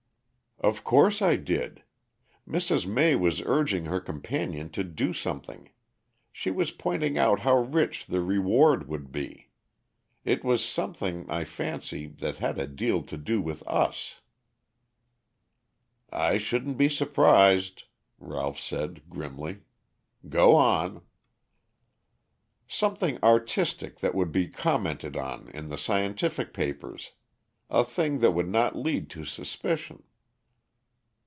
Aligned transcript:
"Of 0.63 0.83
course 0.83 1.23
I 1.23 1.37
did. 1.37 1.81
Mrs. 2.47 2.85
May 2.85 3.15
was 3.15 3.41
urging 3.41 3.85
her 3.85 3.99
companion 3.99 4.69
to 4.73 4.83
do 4.83 5.11
something. 5.11 5.71
She 6.31 6.51
was 6.51 6.69
pointing 6.69 7.17
out 7.17 7.39
how 7.39 7.57
rich 7.63 8.05
the 8.05 8.21
reward 8.21 8.87
would 8.87 9.11
be. 9.11 9.49
It 10.23 10.43
was 10.43 10.63
something, 10.63 11.27
I 11.31 11.45
fancy, 11.45 12.05
that 12.05 12.35
had 12.35 12.59
a 12.59 12.67
deal 12.67 13.01
to 13.01 13.17
do 13.17 13.41
with 13.41 13.63
us." 13.67 14.21
"I 16.11 16.37
shouldn't 16.37 16.77
be 16.77 16.89
surprised," 16.89 17.85
Ralph 18.19 18.59
said 18.59 19.09
grimly. 19.09 19.61
"Go 20.29 20.55
on." 20.55 21.01
"Something 22.67 23.17
artistic 23.23 23.97
that 24.01 24.13
would 24.13 24.31
be 24.31 24.47
commented 24.47 25.17
on 25.17 25.49
in 25.49 25.69
the 25.69 25.77
scientific 25.79 26.53
papers, 26.53 27.13
a 27.67 27.83
thing 27.83 28.19
that 28.19 28.33
would 28.33 28.47
not 28.49 28.75
lead 28.75 29.09
to 29.09 29.25
suspicion." 29.25 30.03